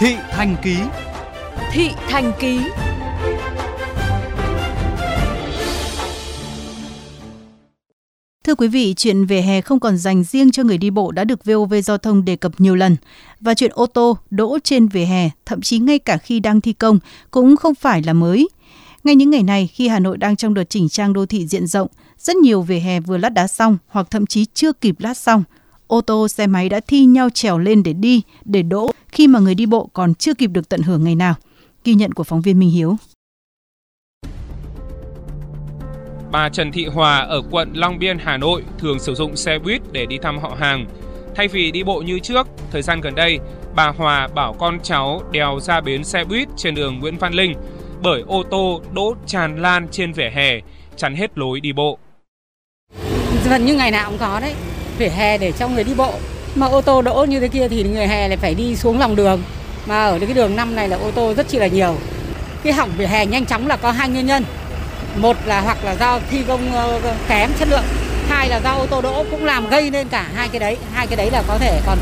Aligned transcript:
Thị 0.00 0.16
Thành 0.30 0.56
Ký 0.62 0.76
Thị 1.72 1.90
Thành 2.08 2.32
Ký 2.40 2.60
Thưa 8.44 8.54
quý 8.54 8.68
vị, 8.68 8.94
chuyện 8.94 9.26
về 9.26 9.42
hè 9.42 9.60
không 9.60 9.80
còn 9.80 9.96
dành 9.96 10.24
riêng 10.24 10.50
cho 10.50 10.62
người 10.62 10.78
đi 10.78 10.90
bộ 10.90 11.10
đã 11.10 11.24
được 11.24 11.44
VOV 11.44 11.74
Giao 11.84 11.98
thông 11.98 12.24
đề 12.24 12.36
cập 12.36 12.52
nhiều 12.58 12.74
lần. 12.74 12.96
Và 13.40 13.54
chuyện 13.54 13.70
ô 13.74 13.86
tô 13.86 14.18
đỗ 14.30 14.58
trên 14.64 14.88
vỉa 14.88 15.04
hè, 15.04 15.30
thậm 15.46 15.60
chí 15.60 15.78
ngay 15.78 15.98
cả 15.98 16.16
khi 16.16 16.40
đang 16.40 16.60
thi 16.60 16.72
công, 16.72 16.98
cũng 17.30 17.56
không 17.56 17.74
phải 17.74 18.02
là 18.02 18.12
mới. 18.12 18.48
Ngay 19.04 19.14
những 19.14 19.30
ngày 19.30 19.42
này, 19.42 19.66
khi 19.66 19.88
Hà 19.88 19.98
Nội 19.98 20.16
đang 20.16 20.36
trong 20.36 20.54
đợt 20.54 20.64
chỉnh 20.64 20.88
trang 20.88 21.12
đô 21.12 21.26
thị 21.26 21.46
diện 21.46 21.66
rộng, 21.66 21.88
rất 22.18 22.36
nhiều 22.36 22.62
vỉa 22.62 22.78
hè 22.78 23.00
vừa 23.00 23.18
lát 23.18 23.28
đá 23.28 23.46
xong 23.46 23.78
hoặc 23.88 24.06
thậm 24.10 24.26
chí 24.26 24.44
chưa 24.54 24.72
kịp 24.72 24.94
lát 24.98 25.16
xong. 25.16 25.44
Ô 25.86 26.00
tô, 26.00 26.28
xe 26.28 26.46
máy 26.46 26.68
đã 26.68 26.80
thi 26.80 27.04
nhau 27.04 27.30
trèo 27.30 27.58
lên 27.58 27.82
để 27.82 27.92
đi, 27.92 28.22
để 28.44 28.62
đỗ 28.62 28.90
khi 29.18 29.28
mà 29.28 29.38
người 29.38 29.54
đi 29.54 29.66
bộ 29.66 29.90
còn 29.92 30.14
chưa 30.14 30.34
kịp 30.34 30.46
được 30.46 30.68
tận 30.68 30.82
hưởng 30.82 31.04
ngày 31.04 31.14
nào. 31.14 31.34
Ghi 31.84 31.94
nhận 31.94 32.12
của 32.12 32.24
phóng 32.24 32.40
viên 32.40 32.58
Minh 32.58 32.70
Hiếu. 32.70 32.96
Bà 36.32 36.48
Trần 36.48 36.72
Thị 36.72 36.86
Hòa 36.86 37.18
ở 37.18 37.42
quận 37.50 37.72
Long 37.74 37.98
Biên, 37.98 38.18
Hà 38.18 38.36
Nội 38.36 38.64
thường 38.78 38.98
sử 38.98 39.14
dụng 39.14 39.36
xe 39.36 39.58
buýt 39.58 39.82
để 39.92 40.06
đi 40.06 40.18
thăm 40.22 40.38
họ 40.38 40.56
hàng. 40.60 40.86
Thay 41.34 41.48
vì 41.48 41.70
đi 41.70 41.82
bộ 41.82 42.00
như 42.00 42.18
trước, 42.18 42.46
thời 42.70 42.82
gian 42.82 43.00
gần 43.00 43.14
đây, 43.14 43.38
bà 43.74 43.88
Hòa 43.88 44.28
bảo 44.34 44.56
con 44.58 44.78
cháu 44.82 45.22
đèo 45.32 45.60
ra 45.60 45.80
bến 45.80 46.04
xe 46.04 46.24
buýt 46.24 46.48
trên 46.56 46.74
đường 46.74 46.98
Nguyễn 46.98 47.18
Văn 47.18 47.34
Linh 47.34 47.54
bởi 48.02 48.22
ô 48.26 48.42
tô 48.50 48.82
đỗ 48.92 49.14
tràn 49.26 49.62
lan 49.62 49.88
trên 49.90 50.12
vỉa 50.12 50.30
hè, 50.34 50.60
chắn 50.96 51.14
hết 51.14 51.38
lối 51.38 51.60
đi 51.60 51.72
bộ. 51.72 51.98
Gần 53.50 53.66
như 53.66 53.74
ngày 53.74 53.90
nào 53.90 54.10
cũng 54.10 54.18
có 54.18 54.40
đấy, 54.40 54.54
vỉa 54.98 55.08
hè 55.08 55.38
để 55.38 55.52
cho 55.52 55.68
người 55.68 55.84
đi 55.84 55.94
bộ. 55.94 56.14
Mà 56.58 56.66
ô 56.66 56.80
tô 56.80 57.02
đỗ 57.02 57.24
như 57.28 57.40
thế 57.40 57.48
kia 57.48 57.68
thì 57.68 57.82
người 57.82 58.06
hè 58.06 58.28
lại 58.28 58.36
phải 58.36 58.54
đi 58.54 58.76
xuống 58.76 58.98
lòng 58.98 59.16
đường. 59.16 59.42
Mà 59.86 60.06
ở 60.06 60.18
cái 60.18 60.34
đường 60.34 60.56
năm 60.56 60.76
này 60.76 60.88
là 60.88 60.96
ô 60.96 61.10
tô 61.10 61.34
rất 61.34 61.48
chi 61.48 61.58
là 61.58 61.66
nhiều. 61.66 61.96
Cái 62.62 62.72
hỏng 62.72 62.90
vỉa 62.96 63.06
hè 63.06 63.26
nhanh 63.26 63.46
chóng 63.46 63.66
là 63.66 63.76
có 63.76 63.90
hai 63.90 64.08
nguyên 64.08 64.26
nhân 64.26 64.44
một 65.16 65.36
là 65.46 65.60
hoặc 65.60 65.84
là 65.84 65.96
do 66.00 66.18
thi 66.30 66.38
công 66.48 66.72
ờ, 66.72 67.00
kém 67.28 67.50
chất 67.58 67.68
lượng 67.68 67.84
hai 68.28 68.48
là 68.48 68.60
do 68.64 68.70
ô 68.70 68.86
tô 68.86 69.00
đỗ 69.00 69.24
cũng 69.30 69.44
làm 69.44 69.70
gây 69.70 69.90
nên 69.90 70.08
cả 70.08 70.26
hai 70.34 70.48
cái 70.48 70.60
đấy 70.60 70.76
hai 70.92 71.06
cái 71.06 71.16
đấy 71.16 71.30
là 71.30 71.42
có 71.48 71.58
thể 71.58 71.80
còn 71.86 71.98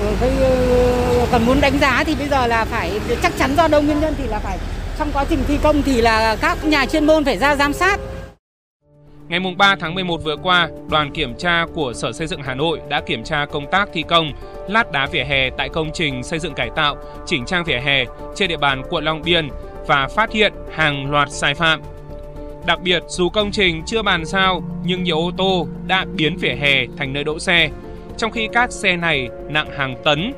ờ, 0.00 0.28
ờ, 0.40 1.26
còn 1.32 1.46
muốn 1.46 1.60
đánh 1.60 1.78
giá 1.80 2.04
thì 2.06 2.14
bây 2.14 2.28
giờ 2.28 2.46
là 2.46 2.64
phải, 2.64 2.90
chắc 3.22 3.32
chắn 3.38 3.54
do 3.56 3.68
đâu 3.68 3.82
nguyên 3.82 4.00
nhân 4.00 4.14
thì 4.18 4.24
là 4.28 4.38
phải, 4.38 4.58
trong 4.98 5.12
quá 5.12 5.24
trình 5.30 5.44
thi 5.48 5.58
công 5.62 5.82
thì 5.82 6.00
là 6.00 6.36
các 6.40 6.64
nhà 6.64 6.86
chuyên 6.86 7.06
môn 7.06 7.24
phải 7.24 7.38
ra 7.38 7.56
giám 7.56 7.72
sát 7.72 8.00
Ngày 9.28 9.40
3 9.56 9.76
tháng 9.80 9.94
11 9.94 10.24
vừa 10.24 10.36
qua, 10.36 10.68
đoàn 10.90 11.10
kiểm 11.10 11.34
tra 11.38 11.66
của 11.74 11.92
Sở 11.92 12.12
Xây 12.12 12.26
dựng 12.26 12.42
Hà 12.42 12.54
Nội 12.54 12.80
đã 12.88 13.00
kiểm 13.00 13.24
tra 13.24 13.46
công 13.46 13.66
tác 13.70 13.88
thi 13.92 14.04
công 14.08 14.32
lát 14.68 14.92
đá 14.92 15.06
vỉa 15.06 15.24
hè 15.24 15.50
tại 15.50 15.68
công 15.68 15.90
trình 15.94 16.22
xây 16.22 16.38
dựng 16.38 16.54
cải 16.54 16.70
tạo, 16.76 16.96
chỉnh 17.26 17.44
trang 17.44 17.64
vỉa 17.64 17.78
hè 17.78 18.04
trên 18.34 18.48
địa 18.48 18.56
bàn 18.56 18.82
quận 18.90 19.04
Long 19.04 19.22
Biên 19.24 19.48
và 19.86 20.08
phát 20.08 20.32
hiện 20.32 20.52
hàng 20.72 21.10
loạt 21.10 21.30
sai 21.30 21.54
phạm. 21.54 21.80
Đặc 22.66 22.80
biệt, 22.82 23.02
dù 23.08 23.28
công 23.28 23.50
trình 23.50 23.82
chưa 23.86 24.02
bàn 24.02 24.24
giao, 24.24 24.62
nhưng 24.84 25.02
nhiều 25.02 25.18
ô 25.18 25.30
tô 25.36 25.66
đã 25.86 26.06
biến 26.16 26.36
vỉa 26.36 26.54
hè 26.60 26.86
thành 26.96 27.12
nơi 27.12 27.24
đỗ 27.24 27.38
xe, 27.38 27.70
trong 28.16 28.30
khi 28.30 28.48
các 28.52 28.72
xe 28.72 28.96
này 28.96 29.28
nặng 29.48 29.70
hàng 29.76 29.96
tấn. 30.04 30.32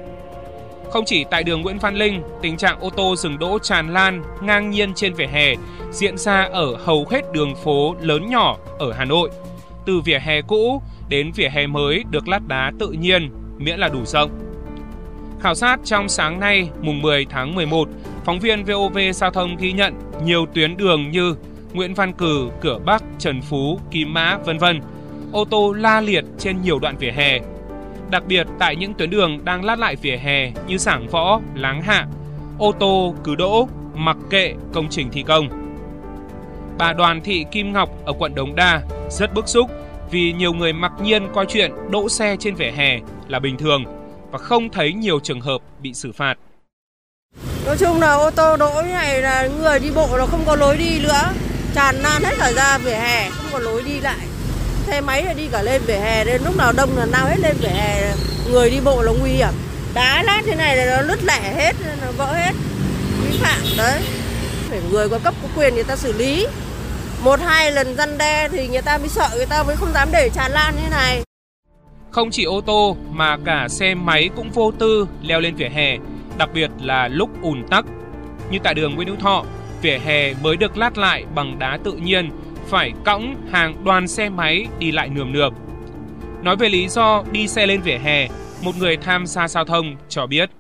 Không 0.90 1.04
chỉ 1.06 1.24
tại 1.30 1.44
đường 1.44 1.62
Nguyễn 1.62 1.78
Văn 1.78 1.94
Linh, 1.94 2.22
tình 2.42 2.56
trạng 2.56 2.80
ô 2.80 2.90
tô 2.90 3.16
dừng 3.16 3.38
đỗ 3.38 3.58
tràn 3.58 3.92
lan, 3.92 4.22
ngang 4.42 4.70
nhiên 4.70 4.94
trên 4.94 5.14
vỉa 5.14 5.26
hè 5.26 5.54
diễn 5.90 6.18
ra 6.18 6.48
ở 6.52 6.76
hầu 6.76 7.06
hết 7.10 7.32
đường 7.32 7.54
phố 7.54 7.96
lớn 8.00 8.30
nhỏ 8.30 8.56
ở 8.78 8.92
Hà 8.92 9.04
Nội. 9.04 9.30
Từ 9.86 10.00
vỉa 10.00 10.18
hè 10.18 10.42
cũ 10.42 10.82
đến 11.08 11.32
vỉa 11.32 11.48
hè 11.48 11.66
mới 11.66 12.04
được 12.10 12.28
lát 12.28 12.48
đá 12.48 12.72
tự 12.78 12.88
nhiên, 12.88 13.30
miễn 13.58 13.78
là 13.78 13.88
đủ 13.88 14.04
rộng. 14.04 14.30
Khảo 15.40 15.54
sát 15.54 15.80
trong 15.84 16.08
sáng 16.08 16.40
nay, 16.40 16.68
mùng 16.80 17.02
10 17.02 17.26
tháng 17.30 17.54
11, 17.54 17.88
phóng 18.24 18.40
viên 18.40 18.64
VOV 18.64 18.98
Giao 19.14 19.30
thông 19.30 19.56
ghi 19.56 19.72
nhận 19.72 19.94
nhiều 20.24 20.46
tuyến 20.54 20.76
đường 20.76 21.10
như 21.10 21.36
Nguyễn 21.72 21.94
Văn 21.94 22.12
Cử, 22.12 22.48
Cửa 22.60 22.78
Bắc, 22.84 23.02
Trần 23.18 23.42
Phú, 23.42 23.80
Kim 23.90 24.14
Mã, 24.14 24.38
vân 24.44 24.58
vân. 24.58 24.80
Ô 25.32 25.44
tô 25.44 25.72
la 25.72 26.00
liệt 26.00 26.24
trên 26.38 26.62
nhiều 26.62 26.78
đoạn 26.78 26.96
vỉa 26.98 27.10
hè. 27.10 27.38
Đặc 28.10 28.22
biệt 28.26 28.46
tại 28.58 28.76
những 28.76 28.94
tuyến 28.94 29.10
đường 29.10 29.44
đang 29.44 29.64
lát 29.64 29.78
lại 29.78 29.96
vỉa 29.96 30.16
hè 30.16 30.52
như 30.66 30.78
Sảng 30.78 31.08
Võ, 31.08 31.40
Láng 31.54 31.82
Hạ, 31.82 32.06
ô 32.58 32.72
tô 32.72 33.14
cứ 33.24 33.34
đỗ 33.34 33.68
mặc 33.94 34.16
kệ 34.30 34.54
công 34.72 34.88
trình 34.90 35.08
thi 35.12 35.22
công. 35.22 35.48
Bà 36.78 36.92
Đoàn 36.92 37.20
Thị 37.24 37.44
Kim 37.50 37.72
Ngọc 37.72 37.90
ở 38.04 38.12
quận 38.18 38.34
Đống 38.34 38.54
Đa 38.54 38.82
rất 39.10 39.34
bức 39.34 39.48
xúc 39.48 39.70
vì 40.10 40.32
nhiều 40.32 40.52
người 40.52 40.72
mặc 40.72 40.92
nhiên 41.02 41.28
coi 41.34 41.46
chuyện 41.48 41.72
đỗ 41.90 42.08
xe 42.08 42.36
trên 42.40 42.54
vỉa 42.54 42.70
hè 42.70 43.00
là 43.28 43.38
bình 43.38 43.56
thường 43.56 43.84
và 44.30 44.38
không 44.38 44.68
thấy 44.68 44.92
nhiều 44.92 45.20
trường 45.20 45.40
hợp 45.40 45.58
bị 45.82 45.94
xử 45.94 46.12
phạt. 46.12 46.34
Nói 47.66 47.76
chung 47.78 48.00
là 48.00 48.14
ô 48.14 48.30
tô 48.30 48.56
đỗ 48.56 48.82
như 48.82 48.92
này 48.92 49.22
là 49.22 49.48
người 49.62 49.80
đi 49.80 49.90
bộ 49.94 50.08
nó 50.18 50.26
không 50.26 50.42
có 50.46 50.56
lối 50.56 50.76
đi 50.76 51.00
nữa 51.02 51.32
tràn 51.74 51.96
lan 51.96 52.22
hết 52.22 52.34
cả 52.38 52.52
ra 52.52 52.78
vỉa 52.78 52.94
hè 52.94 53.30
không 53.30 53.46
có 53.52 53.58
lối 53.58 53.82
đi 53.82 54.00
lại 54.00 54.26
xe 54.86 55.00
máy 55.00 55.22
là 55.22 55.32
đi 55.32 55.48
cả 55.52 55.62
lên 55.62 55.82
vỉa 55.86 55.96
hè 55.96 56.24
nên 56.24 56.42
lúc 56.44 56.56
nào 56.56 56.72
đông 56.72 56.96
là 56.96 57.06
nao 57.06 57.26
hết 57.26 57.38
lên 57.38 57.56
vỉa 57.60 57.68
hè. 57.68 58.12
Người 58.50 58.70
đi 58.70 58.80
bộ 58.84 59.02
là 59.02 59.12
nguy 59.20 59.30
hiểm. 59.30 59.52
Đá 59.94 60.22
lát 60.22 60.42
thế 60.46 60.54
này 60.54 60.76
là 60.76 60.96
nó 60.96 61.02
lứt 61.02 61.24
lẻ 61.24 61.54
hết 61.56 61.76
nó 62.02 62.12
vỡ 62.16 62.32
hết. 62.32 62.52
Vi 63.22 63.38
phạm 63.38 63.60
đấy. 63.76 64.00
Phải 64.70 64.80
người 64.90 65.08
có 65.08 65.18
cấp 65.18 65.34
có 65.42 65.48
quyền 65.56 65.74
người 65.74 65.84
ta 65.84 65.96
xử 65.96 66.12
lý. 66.12 66.46
Một 67.22 67.40
hai 67.40 67.72
lần 67.72 67.96
răn 67.96 68.18
đe 68.18 68.48
thì 68.48 68.68
người 68.68 68.82
ta 68.82 68.98
mới 68.98 69.08
sợ 69.08 69.28
người 69.36 69.46
ta 69.46 69.62
mới 69.62 69.76
không 69.76 69.92
dám 69.94 70.08
để 70.12 70.30
tràn 70.34 70.52
lan 70.52 70.74
như 70.76 70.90
này. 70.90 71.22
Không 72.10 72.30
chỉ 72.30 72.44
ô 72.44 72.60
tô 72.60 72.96
mà 73.10 73.36
cả 73.44 73.66
xe 73.68 73.94
máy 73.94 74.30
cũng 74.36 74.50
vô 74.50 74.72
tư 74.78 75.06
leo 75.22 75.40
lên 75.40 75.54
vỉa 75.54 75.68
hè 75.68 75.96
đặc 76.38 76.48
biệt 76.54 76.70
là 76.80 77.08
lúc 77.08 77.30
ùn 77.42 77.64
tắc. 77.70 77.84
Như 78.50 78.58
tại 78.64 78.74
đường 78.74 78.94
Nguyễn 78.94 79.08
Hữu 79.08 79.16
Thọ 79.16 79.44
vỉa 79.82 79.98
hè 80.04 80.34
mới 80.34 80.56
được 80.56 80.76
lát 80.76 80.98
lại 80.98 81.24
bằng 81.34 81.58
đá 81.58 81.78
tự 81.84 81.92
nhiên, 81.92 82.30
phải 82.66 82.92
cõng 83.04 83.36
hàng 83.52 83.84
đoàn 83.84 84.08
xe 84.08 84.28
máy 84.28 84.66
đi 84.78 84.92
lại 84.92 85.08
nườm 85.08 85.32
nượp. 85.32 85.52
Nói 86.42 86.56
về 86.56 86.68
lý 86.68 86.88
do 86.88 87.24
đi 87.32 87.48
xe 87.48 87.66
lên 87.66 87.80
vỉa 87.80 87.98
hè, 87.98 88.28
một 88.62 88.72
người 88.78 88.96
tham 88.96 89.26
gia 89.26 89.48
giao 89.48 89.64
thông 89.64 89.96
cho 90.08 90.26
biết. 90.26 90.50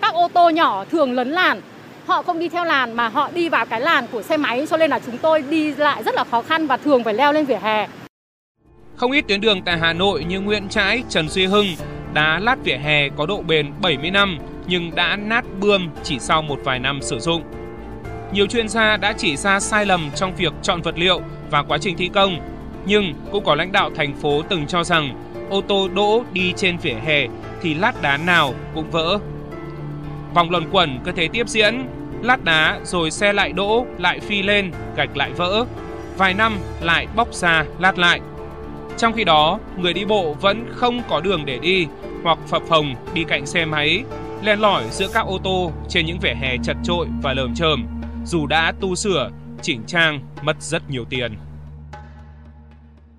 Các 0.00 0.14
ô 0.14 0.28
tô 0.34 0.50
nhỏ 0.50 0.84
thường 0.84 1.12
lấn 1.12 1.30
làn, 1.30 1.60
họ 2.06 2.22
không 2.22 2.38
đi 2.38 2.48
theo 2.48 2.64
làn 2.64 2.92
mà 2.92 3.08
họ 3.08 3.30
đi 3.34 3.48
vào 3.48 3.66
cái 3.66 3.80
làn 3.80 4.06
của 4.12 4.22
xe 4.22 4.36
máy 4.36 4.66
cho 4.70 4.76
nên 4.76 4.90
là 4.90 5.00
chúng 5.06 5.18
tôi 5.18 5.42
đi 5.42 5.74
lại 5.74 6.02
rất 6.02 6.14
là 6.14 6.24
khó 6.24 6.42
khăn 6.42 6.66
và 6.66 6.76
thường 6.76 7.04
phải 7.04 7.14
leo 7.14 7.32
lên 7.32 7.44
vỉa 7.44 7.58
hè. 7.62 7.88
Không 8.96 9.12
ít 9.12 9.24
tuyến 9.28 9.40
đường 9.40 9.62
tại 9.62 9.78
Hà 9.78 9.92
Nội 9.92 10.24
như 10.24 10.40
Nguyễn 10.40 10.68
Trãi, 10.68 11.02
Trần 11.08 11.28
Duy 11.28 11.46
Hưng, 11.46 11.66
đá 12.14 12.38
lát 12.38 12.56
vỉa 12.64 12.76
hè 12.76 13.08
có 13.08 13.26
độ 13.26 13.42
bền 13.42 13.72
70 13.80 14.10
năm 14.10 14.38
nhưng 14.66 14.94
đã 14.94 15.16
nát 15.16 15.44
bươm 15.60 15.88
chỉ 16.02 16.18
sau 16.18 16.42
một 16.42 16.60
vài 16.64 16.78
năm 16.78 17.02
sử 17.02 17.18
dụng. 17.18 17.42
Nhiều 18.32 18.46
chuyên 18.46 18.68
gia 18.68 18.96
đã 18.96 19.12
chỉ 19.12 19.36
ra 19.36 19.60
sai 19.60 19.86
lầm 19.86 20.10
trong 20.14 20.36
việc 20.36 20.52
chọn 20.62 20.82
vật 20.82 20.98
liệu 20.98 21.20
và 21.50 21.62
quá 21.62 21.78
trình 21.80 21.96
thi 21.96 22.10
công, 22.14 22.36
nhưng 22.86 23.14
cũng 23.32 23.44
có 23.44 23.54
lãnh 23.54 23.72
đạo 23.72 23.90
thành 23.96 24.14
phố 24.14 24.42
từng 24.48 24.66
cho 24.66 24.84
rằng 24.84 25.14
ô 25.50 25.60
tô 25.60 25.88
đỗ 25.94 26.24
đi 26.32 26.52
trên 26.56 26.76
vỉa 26.78 26.94
hè 27.04 27.26
thì 27.62 27.74
lát 27.74 28.02
đá 28.02 28.16
nào 28.16 28.54
cũng 28.74 28.90
vỡ. 28.90 29.18
Vòng 30.34 30.50
luẩn 30.50 30.70
quẩn 30.70 30.98
cứ 31.04 31.12
thế 31.12 31.28
tiếp 31.32 31.48
diễn, 31.48 31.86
lát 32.22 32.44
đá 32.44 32.80
rồi 32.84 33.10
xe 33.10 33.32
lại 33.32 33.52
đỗ, 33.52 33.86
lại 33.98 34.20
phi 34.20 34.42
lên, 34.42 34.72
gạch 34.96 35.16
lại 35.16 35.30
vỡ. 35.32 35.64
Vài 36.18 36.34
năm 36.34 36.58
lại 36.80 37.06
bóc 37.16 37.34
ra, 37.34 37.64
lát 37.78 37.98
lại. 37.98 38.20
Trong 38.98 39.12
khi 39.12 39.24
đó, 39.24 39.58
người 39.76 39.92
đi 39.92 40.04
bộ 40.04 40.36
vẫn 40.40 40.66
không 40.74 41.02
có 41.08 41.20
đường 41.20 41.42
để 41.46 41.58
đi 41.58 41.86
hoặc 42.22 42.38
phập 42.48 42.62
phồng 42.62 42.94
đi 43.14 43.24
cạnh 43.24 43.46
xe 43.46 43.64
máy, 43.64 44.02
len 44.42 44.60
lỏi 44.60 44.84
giữa 44.90 45.08
các 45.14 45.26
ô 45.26 45.38
tô 45.44 45.72
trên 45.88 46.06
những 46.06 46.18
vỉa 46.18 46.34
hè 46.34 46.56
chật 46.62 46.76
trội 46.84 47.06
và 47.22 47.32
lởm 47.34 47.54
chởm 47.54 48.01
dù 48.26 48.46
đã 48.46 48.72
tu 48.80 48.94
sửa, 48.94 49.30
chỉnh 49.62 49.82
trang 49.86 50.20
mất 50.42 50.62
rất 50.62 50.90
nhiều 50.90 51.04
tiền. 51.04 51.32